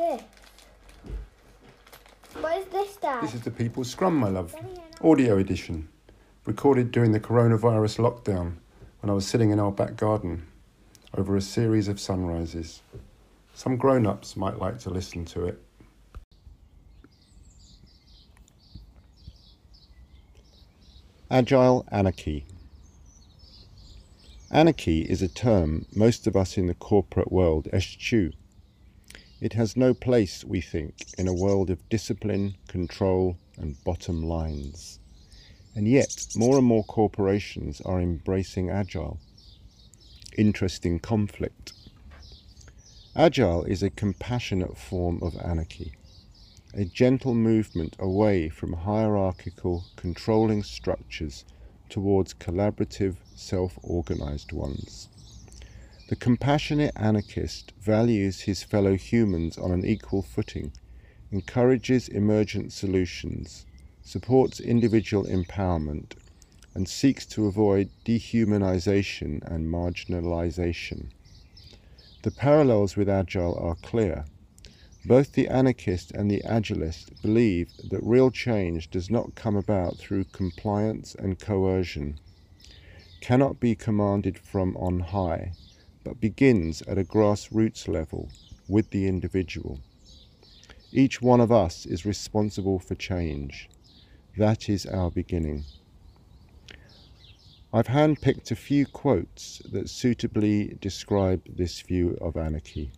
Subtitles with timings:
[0.00, 0.22] this?
[2.40, 3.22] What is this, Dad?
[3.22, 4.54] This is the People's Scrum, my love.
[5.02, 5.88] Audio edition.
[6.46, 8.54] Recorded during the coronavirus lockdown
[9.00, 10.46] when I was sitting in our back garden
[11.14, 12.82] over a series of sunrises.
[13.54, 15.60] Some grown ups might like to listen to it.
[21.30, 22.46] Agile Anarchy.
[24.50, 28.32] Anarchy is a term most of us in the corporate world eschew.
[29.40, 34.98] It has no place, we think, in a world of discipline, control, and bottom lines.
[35.74, 39.18] And yet, more and more corporations are embracing agile.
[40.36, 41.72] Interesting conflict.
[43.16, 45.94] Agile is a compassionate form of anarchy,
[46.74, 51.46] a gentle movement away from hierarchical, controlling structures
[51.88, 55.08] towards collaborative, self organized ones.
[56.10, 60.72] The compassionate anarchist values his fellow humans on an equal footing,
[61.30, 63.64] encourages emergent solutions,
[64.02, 66.14] supports individual empowerment,
[66.74, 71.10] and seeks to avoid dehumanization and marginalization.
[72.22, 74.24] The parallels with Agile are clear.
[75.04, 80.24] Both the anarchist and the agilist believe that real change does not come about through
[80.24, 82.18] compliance and coercion,
[83.20, 85.52] cannot be commanded from on high,
[86.04, 88.28] but begins at a grassroots level
[88.68, 89.80] with the individual.
[90.92, 93.68] Each one of us is responsible for change.
[94.36, 95.64] That is our beginning.
[97.72, 102.90] I've handpicked a few quotes that suitably describe this view of anarchy.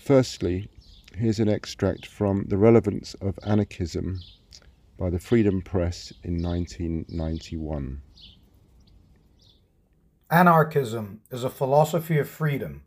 [0.00, 0.68] Firstly,
[1.16, 4.20] here's an extract from The Relevance of Anarchism
[4.96, 8.00] by the Freedom Press in 1991.
[10.32, 12.84] Anarchism is a philosophy of freedom.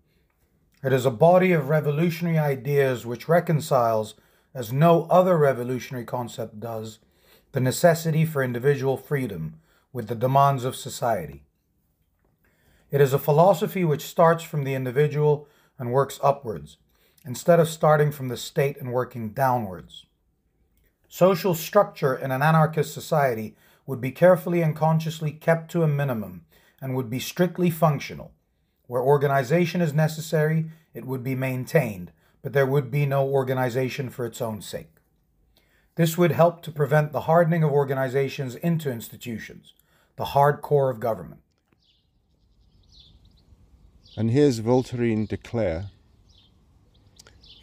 [0.81, 4.16] It is a body of revolutionary ideas which reconciles,
[4.53, 7.00] as no other revolutionary concept does,
[7.52, 9.59] the necessity for individual freedom
[9.91, 11.44] with the demands of society.
[12.91, 16.78] It is a philosophy which starts from the individual and works upwards,
[17.25, 20.06] instead of starting from the state and working downwards.
[21.09, 26.46] Social structure in an anarchist society would be carefully and consciously kept to a minimum
[26.83, 28.33] and would be strictly functional.
[28.88, 32.11] Where organization is necessary, it would be maintained,
[32.41, 34.97] but there would be no organization for its own sake.
[35.95, 39.73] This would help to prevent the hardening of organizations into institutions,
[40.17, 41.39] the hard core of government.
[44.17, 45.89] And here's Voltairine de Cleyre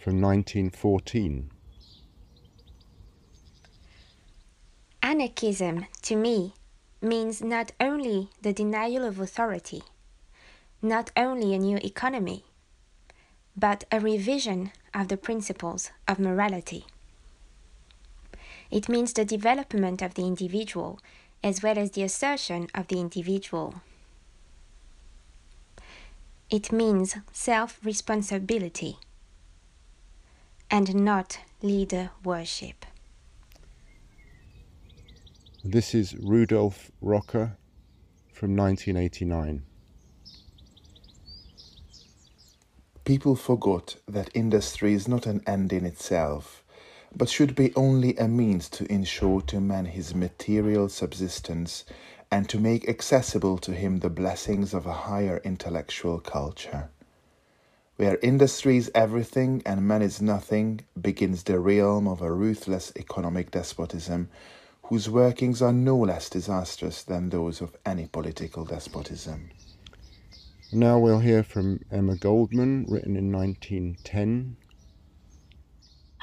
[0.03, 1.51] from 1914.
[5.03, 6.55] Anarchism, to me,
[7.01, 9.83] means not only the denial of authority,
[10.83, 12.45] not only a new economy,
[13.57, 16.85] but a revision of the principles of morality.
[18.71, 21.01] It means the development of the individual
[21.43, 23.83] as well as the assertion of the individual.
[26.51, 28.99] It means self responsibility
[30.71, 32.87] and not leader worship.
[35.65, 37.59] This is Rudolf Rocker
[38.33, 39.63] from 1989.
[43.05, 46.65] People forgot that industry is not an end in itself,
[47.15, 51.85] but should be only a means to ensure to man his material subsistence
[52.31, 56.89] and to make accessible to him the blessings of a higher intellectual culture.
[57.97, 63.51] Where industry is everything and man is nothing, begins the realm of a ruthless economic
[63.51, 64.31] despotism
[64.91, 69.49] whose workings are no less disastrous than those of any political despotism.
[70.73, 74.57] Now we'll hear from Emma Goldman, written in 1910.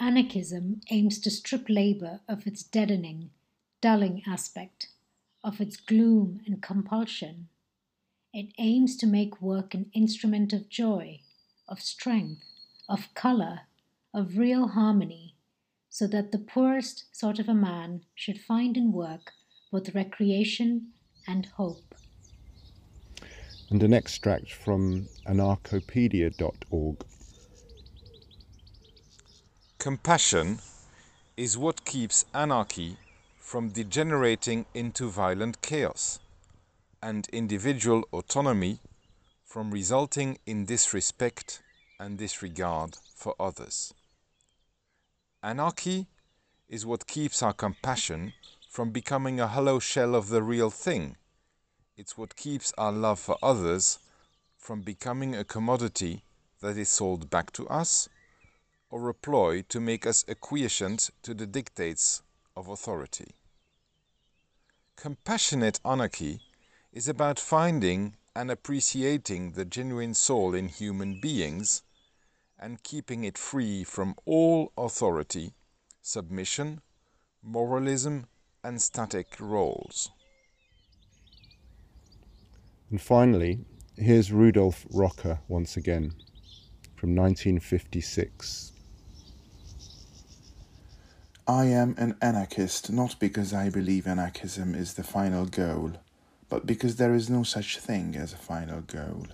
[0.01, 3.29] Anarchism aims to strip labor of its deadening,
[3.79, 4.89] dulling aspect,
[5.45, 7.47] of its gloom and compulsion.
[8.33, 11.21] It aims to make work an instrument of joy,
[11.69, 12.43] of strength,
[12.89, 13.61] of color,
[14.13, 15.26] of real harmony,
[15.97, 19.31] so that the poorest sort of a man should find in work
[19.71, 20.89] both recreation
[21.27, 21.95] and hope.
[23.71, 26.97] And an extract from anarchopedia.org.
[29.79, 30.59] Compassion
[31.35, 32.97] is what keeps anarchy
[33.39, 36.19] from degenerating into violent chaos,
[37.01, 38.77] and individual autonomy
[39.43, 41.63] from resulting in disrespect
[41.99, 43.95] and disregard for others.
[45.43, 46.07] Anarchy
[46.67, 48.33] is what keeps our compassion
[48.69, 51.15] from becoming a hollow shell of the real thing.
[51.95, 53.99] It's what keeps our love for others
[54.57, 56.23] from becoming a commodity
[56.61, 58.09] that is sold back to us
[58.89, 62.23] or a ploy to make us acquiescent to the dictates
[62.55, 63.35] of authority.
[64.95, 66.41] Compassionate anarchy
[66.91, 71.83] is about finding and appreciating the genuine soul in human beings
[72.59, 75.53] and keeping it free from all authority,
[76.01, 76.81] submission,
[77.43, 78.27] moralism,
[78.63, 80.09] and static roles.
[82.89, 83.65] And finally,
[83.95, 86.13] here's Rudolf Rocker once again
[86.95, 88.71] from 1956.
[91.47, 95.93] I am an anarchist not because I believe anarchism is the final goal,
[96.49, 99.27] but because there is no such thing as a final goal.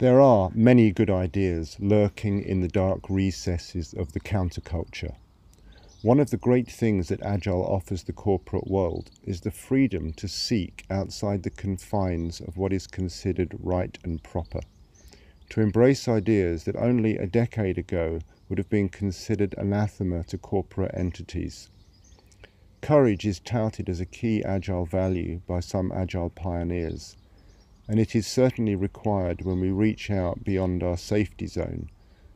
[0.00, 5.16] There are many good ideas lurking in the dark recesses of the counterculture.
[6.00, 10.26] One of the great things that Agile offers the corporate world is the freedom to
[10.26, 14.60] seek outside the confines of what is considered right and proper,
[15.50, 20.94] to embrace ideas that only a decade ago would have been considered anathema to corporate
[20.94, 21.68] entities.
[22.80, 27.18] Courage is touted as a key Agile value by some Agile pioneers,
[27.90, 31.90] and it is certainly required when we reach out beyond our safety zone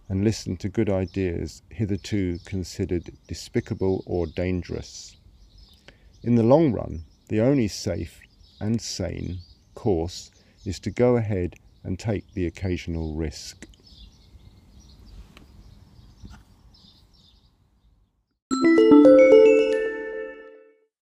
[0.09, 5.17] and listen to good ideas hitherto considered despicable or dangerous.
[6.25, 8.21] In the long run, the only safe
[8.59, 9.39] and sane
[9.77, 10.33] course
[10.67, 11.55] is to go ahead
[11.85, 13.69] and take the occasional risk.